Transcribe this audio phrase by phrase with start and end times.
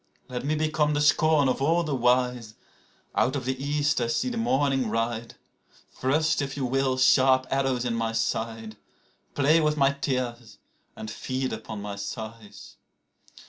[0.29, 2.55] Let me become the scorn of all the wise.
[3.13, 5.35] (Out of the East I see the morning ride.)
[5.91, 8.77] Thrust, if you will, sharp arrows in my side,
[9.35, 10.57] Play with my tears
[10.95, 12.77] and feed upon my sighs.